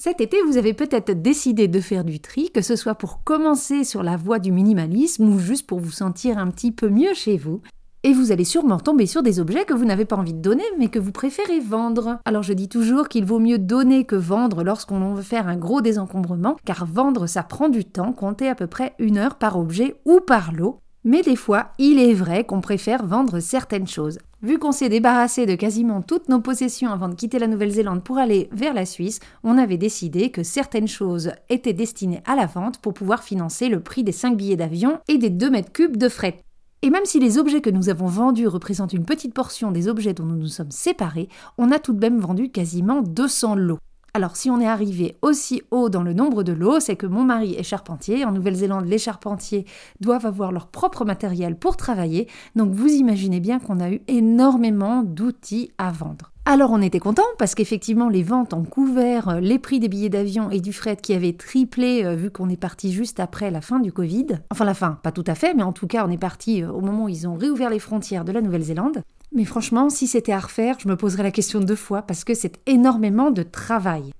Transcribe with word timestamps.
Cet 0.00 0.20
été, 0.20 0.36
vous 0.46 0.56
avez 0.56 0.74
peut-être 0.74 1.10
décidé 1.10 1.66
de 1.66 1.80
faire 1.80 2.04
du 2.04 2.20
tri, 2.20 2.52
que 2.54 2.62
ce 2.62 2.76
soit 2.76 2.94
pour 2.94 3.24
commencer 3.24 3.82
sur 3.82 4.04
la 4.04 4.16
voie 4.16 4.38
du 4.38 4.52
minimalisme 4.52 5.28
ou 5.28 5.40
juste 5.40 5.66
pour 5.66 5.80
vous 5.80 5.90
sentir 5.90 6.38
un 6.38 6.46
petit 6.52 6.70
peu 6.70 6.88
mieux 6.88 7.14
chez 7.14 7.36
vous. 7.36 7.62
Et 8.04 8.12
vous 8.12 8.30
allez 8.30 8.44
sûrement 8.44 8.78
tomber 8.78 9.06
sur 9.06 9.24
des 9.24 9.40
objets 9.40 9.64
que 9.64 9.74
vous 9.74 9.84
n'avez 9.84 10.04
pas 10.04 10.14
envie 10.14 10.34
de 10.34 10.40
donner, 10.40 10.62
mais 10.78 10.86
que 10.86 11.00
vous 11.00 11.10
préférez 11.10 11.58
vendre. 11.58 12.20
Alors 12.24 12.44
je 12.44 12.52
dis 12.52 12.68
toujours 12.68 13.08
qu'il 13.08 13.24
vaut 13.24 13.40
mieux 13.40 13.58
donner 13.58 14.04
que 14.04 14.14
vendre 14.14 14.62
lorsqu'on 14.62 15.14
veut 15.14 15.22
faire 15.22 15.48
un 15.48 15.56
gros 15.56 15.80
désencombrement, 15.80 16.56
car 16.64 16.86
vendre 16.86 17.26
ça 17.26 17.42
prend 17.42 17.68
du 17.68 17.84
temps, 17.84 18.12
comptez 18.12 18.48
à 18.48 18.54
peu 18.54 18.68
près 18.68 18.94
une 19.00 19.18
heure 19.18 19.34
par 19.34 19.58
objet 19.58 19.96
ou 20.04 20.20
par 20.20 20.52
lot. 20.52 20.78
Mais 21.02 21.22
des 21.22 21.34
fois, 21.34 21.72
il 21.80 21.98
est 21.98 22.14
vrai 22.14 22.44
qu'on 22.44 22.60
préfère 22.60 23.04
vendre 23.04 23.40
certaines 23.40 23.88
choses. 23.88 24.20
Vu 24.40 24.60
qu'on 24.60 24.70
s'est 24.70 24.88
débarrassé 24.88 25.46
de 25.46 25.56
quasiment 25.56 26.00
toutes 26.00 26.28
nos 26.28 26.40
possessions 26.40 26.92
avant 26.92 27.08
de 27.08 27.16
quitter 27.16 27.40
la 27.40 27.48
Nouvelle-Zélande 27.48 28.04
pour 28.04 28.18
aller 28.18 28.48
vers 28.52 28.72
la 28.72 28.86
Suisse, 28.86 29.18
on 29.42 29.58
avait 29.58 29.78
décidé 29.78 30.30
que 30.30 30.44
certaines 30.44 30.86
choses 30.86 31.32
étaient 31.48 31.72
destinées 31.72 32.22
à 32.24 32.36
la 32.36 32.46
vente 32.46 32.78
pour 32.78 32.94
pouvoir 32.94 33.24
financer 33.24 33.68
le 33.68 33.80
prix 33.80 34.04
des 34.04 34.12
5 34.12 34.36
billets 34.36 34.54
d'avion 34.54 35.00
et 35.08 35.18
des 35.18 35.30
2 35.30 35.50
mètres 35.50 35.72
cubes 35.72 35.96
de 35.96 36.08
fret. 36.08 36.38
Et 36.82 36.90
même 36.90 37.04
si 37.04 37.18
les 37.18 37.36
objets 37.36 37.60
que 37.60 37.70
nous 37.70 37.88
avons 37.88 38.06
vendus 38.06 38.46
représentent 38.46 38.92
une 38.92 39.04
petite 39.04 39.34
portion 39.34 39.72
des 39.72 39.88
objets 39.88 40.14
dont 40.14 40.24
nous 40.24 40.36
nous 40.36 40.46
sommes 40.46 40.70
séparés, 40.70 41.28
on 41.58 41.72
a 41.72 41.80
tout 41.80 41.92
de 41.92 41.98
même 41.98 42.20
vendu 42.20 42.52
quasiment 42.52 43.02
200 43.02 43.56
lots. 43.56 43.80
Alors 44.18 44.34
si 44.34 44.50
on 44.50 44.58
est 44.58 44.66
arrivé 44.66 45.16
aussi 45.22 45.62
haut 45.70 45.88
dans 45.90 46.02
le 46.02 46.12
nombre 46.12 46.42
de 46.42 46.50
lots, 46.50 46.80
c'est 46.80 46.96
que 46.96 47.06
mon 47.06 47.22
mari 47.22 47.54
est 47.54 47.62
charpentier. 47.62 48.24
En 48.24 48.32
Nouvelle-Zélande, 48.32 48.86
les 48.86 48.98
charpentiers 48.98 49.64
doivent 50.00 50.26
avoir 50.26 50.50
leur 50.50 50.66
propre 50.66 51.04
matériel 51.04 51.54
pour 51.54 51.76
travailler. 51.76 52.26
Donc 52.56 52.72
vous 52.72 52.88
imaginez 52.88 53.38
bien 53.38 53.60
qu'on 53.60 53.78
a 53.78 53.92
eu 53.92 54.00
énormément 54.08 55.04
d'outils 55.04 55.70
à 55.78 55.92
vendre. 55.92 56.32
Alors 56.50 56.70
on 56.72 56.80
était 56.80 56.98
content 56.98 57.26
parce 57.38 57.54
qu'effectivement 57.54 58.08
les 58.08 58.22
ventes 58.22 58.54
ont 58.54 58.64
couvert 58.64 59.28
euh, 59.28 59.38
les 59.38 59.58
prix 59.58 59.80
des 59.80 59.88
billets 59.88 60.08
d'avion 60.08 60.50
et 60.50 60.62
du 60.62 60.72
fret 60.72 60.96
qui 60.96 61.12
avaient 61.12 61.34
triplé 61.34 62.06
euh, 62.06 62.14
vu 62.14 62.30
qu'on 62.30 62.48
est 62.48 62.56
parti 62.56 62.90
juste 62.90 63.20
après 63.20 63.50
la 63.50 63.60
fin 63.60 63.80
du 63.80 63.92
Covid. 63.92 64.28
Enfin 64.50 64.64
la 64.64 64.72
fin, 64.72 64.98
pas 65.02 65.12
tout 65.12 65.24
à 65.26 65.34
fait, 65.34 65.52
mais 65.52 65.62
en 65.62 65.74
tout 65.74 65.86
cas 65.86 66.06
on 66.06 66.10
est 66.10 66.16
parti 66.16 66.62
euh, 66.62 66.72
au 66.72 66.80
moment 66.80 67.04
où 67.04 67.08
ils 67.10 67.28
ont 67.28 67.36
réouvert 67.36 67.68
les 67.68 67.78
frontières 67.78 68.24
de 68.24 68.32
la 68.32 68.40
Nouvelle-Zélande. 68.40 69.02
Mais 69.32 69.44
franchement, 69.44 69.90
si 69.90 70.06
c'était 70.06 70.32
à 70.32 70.40
refaire, 70.40 70.78
je 70.78 70.88
me 70.88 70.96
poserais 70.96 71.22
la 71.22 71.30
question 71.30 71.60
deux 71.60 71.76
fois 71.76 72.02
parce 72.02 72.24
que 72.24 72.34
c'est 72.34 72.60
énormément 72.66 73.30
de 73.30 73.42
travail. 73.42 74.12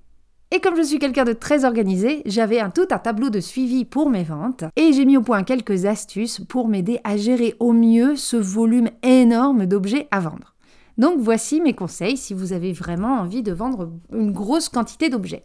Et 0.51 0.61
comme 0.61 0.75
je 0.75 0.81
suis 0.81 0.97
quelqu'un 0.97 1.25
de 1.25 1.33
très 1.33 1.63
organisé, 1.63 2.23
j'avais 2.25 2.59
un 2.59 2.71
tout 2.71 2.87
un 2.89 2.97
tableau 2.97 3.29
de 3.29 3.39
suivi 3.39 3.85
pour 3.85 4.09
mes 4.09 4.23
ventes 4.23 4.63
et 4.75 4.93
j'ai 4.93 5.05
mis 5.05 5.15
au 5.15 5.21
point 5.21 5.43
quelques 5.43 5.85
astuces 5.85 6.39
pour 6.39 6.67
m'aider 6.67 6.99
à 7.03 7.17
gérer 7.17 7.55
au 7.59 7.71
mieux 7.71 8.15
ce 8.15 8.35
volume 8.35 8.89
énorme 9.03 9.67
d'objets 9.67 10.07
à 10.09 10.19
vendre. 10.19 10.55
Donc 10.97 11.19
voici 11.19 11.61
mes 11.61 11.73
conseils 11.73 12.17
si 12.17 12.33
vous 12.33 12.51
avez 12.51 12.73
vraiment 12.73 13.19
envie 13.19 13.43
de 13.43 13.51
vendre 13.51 13.91
une 14.11 14.31
grosse 14.31 14.69
quantité 14.69 15.09
d'objets. 15.09 15.43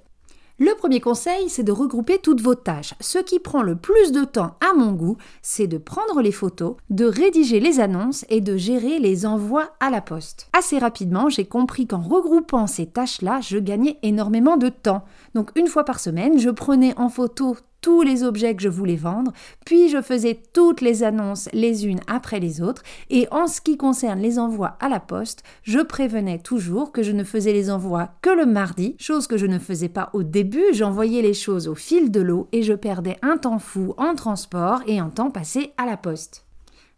Le 0.56 0.72
premier 0.76 1.00
conseil, 1.00 1.48
c'est 1.48 1.64
de 1.64 1.72
regrouper 1.72 2.18
toutes 2.18 2.40
vos 2.40 2.54
tâches. 2.54 2.94
Ce 3.00 3.18
qui 3.18 3.40
prend 3.40 3.62
le 3.62 3.74
plus 3.74 4.12
de 4.12 4.22
temps 4.22 4.54
à 4.60 4.72
mon 4.72 4.92
goût, 4.92 5.16
c'est 5.42 5.66
de 5.66 5.78
prendre 5.78 6.22
les 6.22 6.30
photos, 6.30 6.76
de 6.90 7.06
rédiger 7.06 7.58
les 7.58 7.80
annonces 7.80 8.24
et 8.28 8.40
de 8.40 8.56
gérer 8.56 9.00
les 9.00 9.26
envois 9.26 9.72
à 9.80 9.90
la 9.90 10.00
poste. 10.00 10.48
Assez 10.52 10.78
rapidement, 10.78 11.28
j'ai 11.28 11.44
compris 11.44 11.88
qu'en 11.88 12.00
regroupant 12.00 12.68
ces 12.68 12.86
tâches-là, 12.86 13.40
je 13.40 13.58
gagnais 13.58 13.98
énormément 14.04 14.56
de 14.56 14.68
temps. 14.68 15.04
Donc 15.34 15.50
une 15.56 15.66
fois 15.66 15.84
par 15.84 15.98
semaine, 15.98 16.38
je 16.38 16.50
prenais 16.50 16.96
en 16.96 17.08
photo 17.08 17.56
tous 17.84 18.00
les 18.00 18.22
objets 18.22 18.56
que 18.56 18.62
je 18.62 18.70
voulais 18.70 18.96
vendre, 18.96 19.30
puis 19.66 19.90
je 19.90 20.00
faisais 20.00 20.40
toutes 20.54 20.80
les 20.80 21.02
annonces 21.02 21.50
les 21.52 21.86
unes 21.86 22.00
après 22.06 22.40
les 22.40 22.62
autres, 22.62 22.82
et 23.10 23.28
en 23.30 23.46
ce 23.46 23.60
qui 23.60 23.76
concerne 23.76 24.20
les 24.20 24.38
envois 24.38 24.78
à 24.80 24.88
la 24.88 25.00
poste, 25.00 25.42
je 25.64 25.80
prévenais 25.80 26.38
toujours 26.38 26.92
que 26.92 27.02
je 27.02 27.12
ne 27.12 27.24
faisais 27.24 27.52
les 27.52 27.70
envois 27.70 28.08
que 28.22 28.30
le 28.30 28.46
mardi, 28.46 28.96
chose 28.98 29.26
que 29.26 29.36
je 29.36 29.44
ne 29.44 29.58
faisais 29.58 29.90
pas 29.90 30.08
au 30.14 30.22
début, 30.22 30.64
j'envoyais 30.72 31.20
les 31.20 31.34
choses 31.34 31.68
au 31.68 31.74
fil 31.74 32.10
de 32.10 32.22
l'eau 32.22 32.48
et 32.52 32.62
je 32.62 32.72
perdais 32.72 33.18
un 33.20 33.36
temps 33.36 33.58
fou 33.58 33.92
en 33.98 34.14
transport 34.14 34.80
et 34.86 35.02
en 35.02 35.10
temps 35.10 35.30
passé 35.30 35.74
à 35.76 35.84
la 35.84 35.98
poste. 35.98 36.46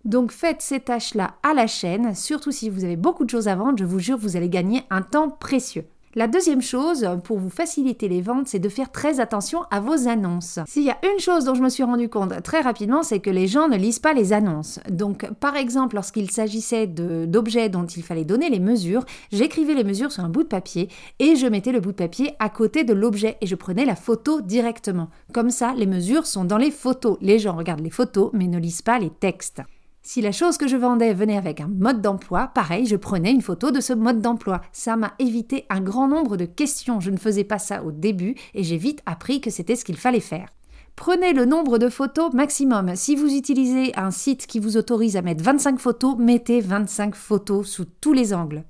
Donc 0.04 0.30
faites 0.30 0.62
ces 0.62 0.78
tâches-là 0.78 1.34
à 1.42 1.52
la 1.52 1.66
chaîne, 1.66 2.14
surtout 2.14 2.52
si 2.52 2.70
vous 2.70 2.84
avez 2.84 2.94
beaucoup 2.94 3.24
de 3.24 3.30
choses 3.30 3.48
à 3.48 3.56
vendre, 3.56 3.76
je 3.76 3.84
vous 3.84 3.98
jure, 3.98 4.18
vous 4.18 4.36
allez 4.36 4.48
gagner 4.48 4.84
un 4.90 5.02
temps 5.02 5.30
précieux. 5.30 5.86
La 6.18 6.28
deuxième 6.28 6.62
chose, 6.62 7.06
pour 7.24 7.36
vous 7.36 7.50
faciliter 7.50 8.08
les 8.08 8.22
ventes, 8.22 8.48
c'est 8.48 8.58
de 8.58 8.70
faire 8.70 8.90
très 8.90 9.20
attention 9.20 9.64
à 9.70 9.80
vos 9.80 10.08
annonces. 10.08 10.58
S'il 10.66 10.84
y 10.84 10.90
a 10.90 10.96
une 11.12 11.20
chose 11.20 11.44
dont 11.44 11.54
je 11.54 11.62
me 11.62 11.68
suis 11.68 11.82
rendu 11.82 12.08
compte 12.08 12.42
très 12.42 12.62
rapidement, 12.62 13.02
c'est 13.02 13.20
que 13.20 13.28
les 13.28 13.46
gens 13.46 13.68
ne 13.68 13.76
lisent 13.76 13.98
pas 13.98 14.14
les 14.14 14.32
annonces. 14.32 14.80
Donc, 14.88 15.30
par 15.40 15.56
exemple, 15.56 15.94
lorsqu'il 15.94 16.30
s'agissait 16.30 16.86
d'objets 16.86 17.68
dont 17.68 17.84
il 17.84 18.02
fallait 18.02 18.24
donner 18.24 18.48
les 18.48 18.60
mesures, 18.60 19.04
j'écrivais 19.30 19.74
les 19.74 19.84
mesures 19.84 20.10
sur 20.10 20.24
un 20.24 20.30
bout 20.30 20.44
de 20.44 20.48
papier 20.48 20.88
et 21.18 21.36
je 21.36 21.46
mettais 21.46 21.70
le 21.70 21.80
bout 21.80 21.92
de 21.92 21.96
papier 21.96 22.32
à 22.38 22.48
côté 22.48 22.82
de 22.82 22.94
l'objet 22.94 23.36
et 23.42 23.46
je 23.46 23.54
prenais 23.54 23.84
la 23.84 23.94
photo 23.94 24.40
directement. 24.40 25.10
Comme 25.34 25.50
ça, 25.50 25.74
les 25.76 25.84
mesures 25.84 26.24
sont 26.24 26.46
dans 26.46 26.56
les 26.56 26.70
photos. 26.70 27.18
Les 27.20 27.38
gens 27.38 27.56
regardent 27.58 27.84
les 27.84 27.90
photos 27.90 28.30
mais 28.32 28.46
ne 28.46 28.58
lisent 28.58 28.80
pas 28.80 28.98
les 28.98 29.10
textes. 29.10 29.60
Si 30.08 30.20
la 30.20 30.30
chose 30.30 30.56
que 30.56 30.68
je 30.68 30.76
vendais 30.76 31.12
venait 31.12 31.36
avec 31.36 31.60
un 31.60 31.66
mode 31.66 32.00
d'emploi, 32.00 32.46
pareil, 32.54 32.86
je 32.86 32.94
prenais 32.94 33.32
une 33.32 33.42
photo 33.42 33.72
de 33.72 33.80
ce 33.80 33.92
mode 33.92 34.20
d'emploi. 34.20 34.60
Ça 34.70 34.94
m'a 34.94 35.14
évité 35.18 35.66
un 35.68 35.80
grand 35.80 36.06
nombre 36.06 36.36
de 36.36 36.44
questions. 36.44 37.00
Je 37.00 37.10
ne 37.10 37.16
faisais 37.16 37.42
pas 37.42 37.58
ça 37.58 37.82
au 37.82 37.90
début 37.90 38.36
et 38.54 38.62
j'ai 38.62 38.76
vite 38.76 39.02
appris 39.04 39.40
que 39.40 39.50
c'était 39.50 39.74
ce 39.74 39.84
qu'il 39.84 39.96
fallait 39.96 40.20
faire. 40.20 40.50
Prenez 40.94 41.32
le 41.32 41.44
nombre 41.44 41.78
de 41.78 41.88
photos 41.88 42.32
maximum. 42.34 42.94
Si 42.94 43.16
vous 43.16 43.34
utilisez 43.34 43.96
un 43.96 44.12
site 44.12 44.46
qui 44.46 44.60
vous 44.60 44.76
autorise 44.76 45.16
à 45.16 45.22
mettre 45.22 45.42
25 45.42 45.80
photos, 45.80 46.16
mettez 46.16 46.60
25 46.60 47.16
photos 47.16 47.68
sous 47.68 47.86
tous 48.00 48.12
les 48.12 48.32
angles 48.32 48.62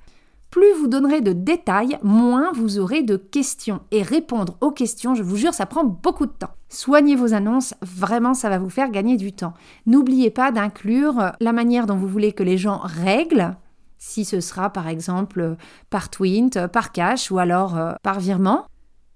plus 0.49 0.73
vous 0.73 0.87
donnerez 0.87 1.21
de 1.21 1.35
détails, 1.35 1.99
moins 2.03 2.51
vous 2.55 2.79
aurez 2.79 3.03
de 3.03 3.19
questions. 3.19 3.83
Et 3.91 4.01
répondre 4.01 4.57
aux 4.63 4.71
questions, 4.71 5.15
je 5.15 5.23
vous 5.23 5.37
jure, 5.37 5.53
ça 5.53 5.67
prend 5.67 5.85
beaucoup 5.85 6.25
de 6.25 6.33
temps. 6.33 6.56
Soignez 6.69 7.15
vos 7.15 7.33
annonces, 7.33 7.75
vraiment 7.81 8.35
ça 8.35 8.49
va 8.49 8.59
vous 8.59 8.71
faire 8.71 8.91
gagner 8.91 9.17
du 9.17 9.33
temps. 9.33 9.55
N'oubliez 9.87 10.31
pas 10.31 10.51
d'inclure 10.51 11.33
la 11.41 11.53
manière 11.53 11.87
dont 11.87 11.97
vous 11.97 12.09
voulez 12.09 12.33
que 12.33 12.43
les 12.43 12.59
gens 12.59 12.81
règlent, 12.83 13.57
si 13.99 14.25
ce 14.25 14.41
sera 14.41 14.71
par 14.71 14.89
exemple 14.89 15.57
par 15.91 16.11
Twint, 16.11 16.69
par 16.73 16.93
cash 16.93 17.31
ou 17.31 17.39
alors 17.39 17.77
euh, 17.77 17.93
par 18.03 18.19
virement. 18.19 18.67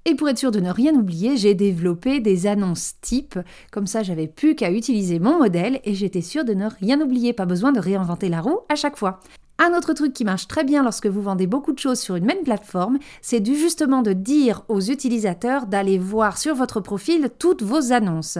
Et 0.06 0.14
pour 0.14 0.28
être 0.28 0.38
sûr 0.38 0.50
de 0.50 0.60
ne 0.60 0.70
rien 0.70 0.94
oublier, 0.94 1.36
j'ai 1.36 1.54
développé 1.54 2.20
des 2.20 2.46
annonces 2.46 2.94
type, 3.02 3.38
comme 3.70 3.86
ça 3.86 4.02
j'avais 4.02 4.28
plus 4.28 4.54
qu'à 4.54 4.70
utiliser 4.70 5.18
mon 5.18 5.38
modèle 5.38 5.80
et 5.84 5.94
j'étais 5.94 6.22
sûre 6.22 6.44
de 6.44 6.54
ne 6.54 6.68
rien 6.80 7.00
oublier, 7.00 7.32
pas 7.32 7.46
besoin 7.46 7.72
de 7.72 7.80
réinventer 7.80 8.28
la 8.28 8.40
roue 8.40 8.60
à 8.68 8.76
chaque 8.76 8.96
fois. 8.96 9.20
Un 9.62 9.76
autre 9.76 9.92
truc 9.92 10.14
qui 10.14 10.24
marche 10.24 10.48
très 10.48 10.64
bien 10.64 10.82
lorsque 10.82 11.06
vous 11.06 11.20
vendez 11.20 11.46
beaucoup 11.46 11.74
de 11.74 11.78
choses 11.78 12.00
sur 12.00 12.16
une 12.16 12.24
même 12.24 12.44
plateforme, 12.44 12.98
c'est 13.20 13.44
justement 13.44 14.00
de 14.00 14.14
dire 14.14 14.62
aux 14.68 14.80
utilisateurs 14.80 15.66
d'aller 15.66 15.98
voir 15.98 16.38
sur 16.38 16.54
votre 16.54 16.80
profil 16.80 17.28
toutes 17.38 17.62
vos 17.62 17.92
annonces. 17.92 18.38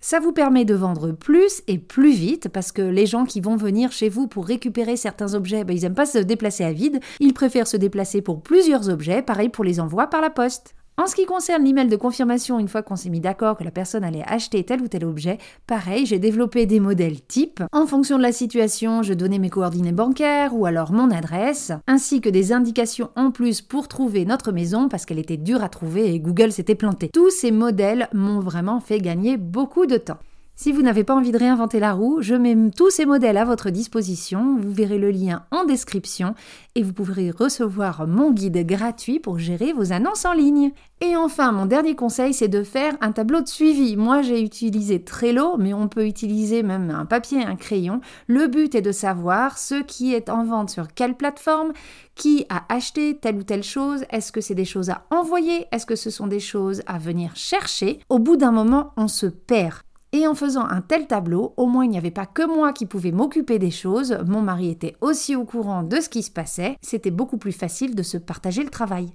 Ça 0.00 0.20
vous 0.20 0.32
permet 0.32 0.66
de 0.66 0.74
vendre 0.74 1.12
plus 1.12 1.62
et 1.68 1.78
plus 1.78 2.12
vite 2.12 2.50
parce 2.50 2.70
que 2.70 2.82
les 2.82 3.06
gens 3.06 3.24
qui 3.24 3.40
vont 3.40 3.56
venir 3.56 3.92
chez 3.92 4.10
vous 4.10 4.28
pour 4.28 4.46
récupérer 4.46 4.98
certains 4.98 5.32
objets, 5.32 5.64
ben, 5.64 5.74
ils 5.74 5.84
n'aiment 5.84 5.94
pas 5.94 6.04
se 6.04 6.18
déplacer 6.18 6.64
à 6.64 6.72
vide, 6.72 7.00
ils 7.18 7.32
préfèrent 7.32 7.66
se 7.66 7.78
déplacer 7.78 8.20
pour 8.20 8.42
plusieurs 8.42 8.90
objets, 8.90 9.22
pareil 9.22 9.48
pour 9.48 9.64
les 9.64 9.80
envois 9.80 10.08
par 10.08 10.20
la 10.20 10.28
poste. 10.28 10.74
En 11.00 11.06
ce 11.06 11.14
qui 11.14 11.26
concerne 11.26 11.62
l'email 11.62 11.86
de 11.86 11.94
confirmation, 11.94 12.58
une 12.58 12.66
fois 12.66 12.82
qu'on 12.82 12.96
s'est 12.96 13.08
mis 13.08 13.20
d'accord 13.20 13.56
que 13.56 13.62
la 13.62 13.70
personne 13.70 14.02
allait 14.02 14.24
acheter 14.26 14.64
tel 14.64 14.82
ou 14.82 14.88
tel 14.88 15.04
objet, 15.04 15.38
pareil, 15.68 16.06
j'ai 16.06 16.18
développé 16.18 16.66
des 16.66 16.80
modèles 16.80 17.20
types. 17.20 17.62
En 17.70 17.86
fonction 17.86 18.16
de 18.16 18.22
la 18.22 18.32
situation, 18.32 19.04
je 19.04 19.14
donnais 19.14 19.38
mes 19.38 19.48
coordonnées 19.48 19.92
bancaires 19.92 20.56
ou 20.56 20.66
alors 20.66 20.90
mon 20.90 21.12
adresse, 21.12 21.70
ainsi 21.86 22.20
que 22.20 22.28
des 22.28 22.52
indications 22.52 23.10
en 23.14 23.30
plus 23.30 23.62
pour 23.62 23.86
trouver 23.86 24.24
notre 24.24 24.50
maison 24.50 24.88
parce 24.88 25.06
qu'elle 25.06 25.20
était 25.20 25.36
dure 25.36 25.62
à 25.62 25.68
trouver 25.68 26.12
et 26.12 26.18
Google 26.18 26.50
s'était 26.50 26.74
planté. 26.74 27.10
Tous 27.14 27.30
ces 27.30 27.52
modèles 27.52 28.08
m'ont 28.12 28.40
vraiment 28.40 28.80
fait 28.80 28.98
gagner 28.98 29.36
beaucoup 29.36 29.86
de 29.86 29.98
temps. 29.98 30.18
Si 30.60 30.72
vous 30.72 30.82
n'avez 30.82 31.04
pas 31.04 31.14
envie 31.14 31.30
de 31.30 31.38
réinventer 31.38 31.78
la 31.78 31.92
roue, 31.92 32.20
je 32.20 32.34
mets 32.34 32.56
tous 32.76 32.90
ces 32.90 33.06
modèles 33.06 33.36
à 33.36 33.44
votre 33.44 33.70
disposition. 33.70 34.56
Vous 34.58 34.72
verrez 34.72 34.98
le 34.98 35.12
lien 35.12 35.44
en 35.52 35.64
description 35.64 36.34
et 36.74 36.82
vous 36.82 36.92
pourrez 36.92 37.30
recevoir 37.30 38.08
mon 38.08 38.32
guide 38.32 38.66
gratuit 38.66 39.20
pour 39.20 39.38
gérer 39.38 39.72
vos 39.72 39.92
annonces 39.92 40.24
en 40.24 40.32
ligne. 40.32 40.72
Et 41.00 41.14
enfin, 41.14 41.52
mon 41.52 41.66
dernier 41.66 41.94
conseil, 41.94 42.34
c'est 42.34 42.48
de 42.48 42.64
faire 42.64 42.96
un 43.00 43.12
tableau 43.12 43.40
de 43.40 43.46
suivi. 43.46 43.96
Moi, 43.96 44.22
j'ai 44.22 44.42
utilisé 44.42 45.00
Trello, 45.00 45.58
mais 45.58 45.74
on 45.74 45.86
peut 45.86 46.04
utiliser 46.04 46.64
même 46.64 46.90
un 46.90 47.06
papier 47.06 47.44
un 47.44 47.54
crayon. 47.54 48.00
Le 48.26 48.48
but 48.48 48.74
est 48.74 48.82
de 48.82 48.90
savoir 48.90 49.58
ce 49.58 49.80
qui 49.80 50.12
est 50.12 50.28
en 50.28 50.44
vente 50.44 50.70
sur 50.70 50.88
quelle 50.92 51.14
plateforme, 51.14 51.72
qui 52.16 52.46
a 52.48 52.64
acheté 52.68 53.16
telle 53.16 53.36
ou 53.36 53.44
telle 53.44 53.62
chose, 53.62 54.04
est-ce 54.10 54.32
que 54.32 54.40
c'est 54.40 54.56
des 54.56 54.64
choses 54.64 54.90
à 54.90 55.04
envoyer, 55.12 55.66
est-ce 55.70 55.86
que 55.86 55.94
ce 55.94 56.10
sont 56.10 56.26
des 56.26 56.40
choses 56.40 56.82
à 56.88 56.98
venir 56.98 57.36
chercher. 57.36 58.00
Au 58.08 58.18
bout 58.18 58.36
d'un 58.36 58.50
moment, 58.50 58.90
on 58.96 59.06
se 59.06 59.26
perd. 59.26 59.82
Et 60.12 60.26
en 60.26 60.34
faisant 60.34 60.64
un 60.64 60.80
tel 60.80 61.06
tableau, 61.06 61.52
au 61.58 61.66
moins 61.66 61.84
il 61.84 61.90
n'y 61.90 61.98
avait 61.98 62.10
pas 62.10 62.24
que 62.24 62.46
moi 62.46 62.72
qui 62.72 62.86
pouvais 62.86 63.12
m'occuper 63.12 63.58
des 63.58 63.70
choses, 63.70 64.16
mon 64.26 64.40
mari 64.40 64.70
était 64.70 64.96
aussi 65.02 65.36
au 65.36 65.44
courant 65.44 65.82
de 65.82 66.00
ce 66.00 66.08
qui 66.08 66.22
se 66.22 66.30
passait, 66.30 66.76
c'était 66.80 67.10
beaucoup 67.10 67.36
plus 67.36 67.52
facile 67.52 67.94
de 67.94 68.02
se 68.02 68.16
partager 68.16 68.62
le 68.62 68.70
travail. 68.70 69.10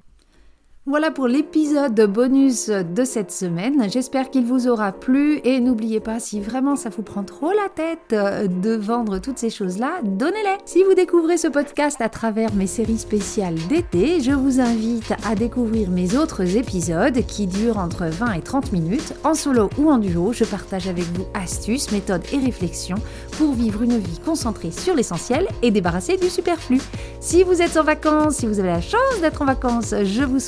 Voilà 0.85 1.11
pour 1.11 1.29
l'épisode 1.29 1.95
bonus 2.11 2.69
de 2.69 3.05
cette 3.05 3.31
semaine. 3.31 3.89
J'espère 3.89 4.29
qu'il 4.29 4.43
vous 4.43 4.67
aura 4.67 4.91
plu 4.91 5.39
et 5.45 5.61
n'oubliez 5.61 6.01
pas, 6.01 6.19
si 6.19 6.41
vraiment 6.41 6.75
ça 6.75 6.89
vous 6.89 7.03
prend 7.03 7.23
trop 7.23 7.51
la 7.51 7.69
tête 7.73 8.13
de 8.13 8.75
vendre 8.75 9.17
toutes 9.19 9.37
ces 9.37 9.49
choses-là, 9.49 10.01
donnez-les. 10.03 10.57
Si 10.65 10.83
vous 10.83 10.93
découvrez 10.93 11.37
ce 11.37 11.47
podcast 11.47 12.01
à 12.01 12.09
travers 12.09 12.53
mes 12.53 12.67
séries 12.67 12.97
spéciales 12.97 13.55
d'été, 13.69 14.19
je 14.19 14.31
vous 14.31 14.59
invite 14.59 15.13
à 15.25 15.35
découvrir 15.35 15.89
mes 15.89 16.17
autres 16.17 16.57
épisodes 16.57 17.25
qui 17.27 17.47
durent 17.47 17.77
entre 17.77 18.07
20 18.07 18.33
et 18.33 18.41
30 18.41 18.73
minutes. 18.73 19.13
En 19.23 19.35
solo 19.35 19.69
ou 19.77 19.89
en 19.89 19.99
duo, 19.99 20.33
je 20.33 20.43
partage 20.43 20.89
avec 20.89 21.05
vous 21.13 21.25
astuces, 21.33 21.93
méthodes 21.93 22.25
et 22.33 22.39
réflexions 22.39 22.97
pour 23.37 23.53
vivre 23.53 23.83
une 23.83 23.99
vie 23.99 24.19
concentrée 24.19 24.71
sur 24.71 24.95
l'essentiel 24.95 25.47
et 25.61 25.71
débarrassée 25.71 26.17
du 26.17 26.29
superflu. 26.29 26.81
Si 27.21 27.43
vous 27.43 27.61
êtes 27.61 27.77
en 27.77 27.83
vacances, 27.83 28.35
si 28.35 28.47
vous 28.47 28.59
avez 28.59 28.67
la 28.67 28.81
chance 28.81 29.21
d'être 29.21 29.41
en 29.41 29.45
vacances, 29.45 29.95
je 30.03 30.23
vous 30.23 30.39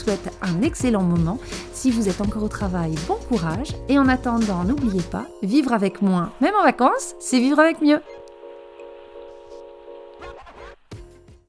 un 0.42 0.62
excellent 0.62 1.04
moment. 1.04 1.40
Si 1.74 1.92
vous 1.92 2.10
êtes 2.10 2.22
encore 2.22 2.44
au 2.44 2.48
travail, 2.48 2.96
bon 3.08 3.18
courage. 3.30 3.76
Et 3.90 4.00
en 4.00 4.08
attendant, 4.08 4.64
n'oubliez 4.64 5.04
pas, 5.04 5.26
vivre 5.44 5.74
avec 5.74 6.02
moins, 6.02 6.32
même 6.42 6.54
en 6.60 6.64
vacances, 6.64 7.16
c'est 7.20 7.40
vivre 7.40 7.60
avec 7.60 7.82
mieux. 7.82 8.00